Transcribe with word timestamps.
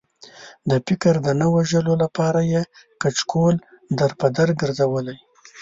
د 0.69 0.71
فکر 0.87 1.13
د 1.25 1.27
نه 1.39 1.47
وژلو 1.55 1.93
لپاره 2.03 2.39
یې 2.51 2.61
کچکول 3.01 3.55
در 3.99 4.11
په 4.19 4.27
در 4.37 4.49
ګرځولی. 4.61 5.17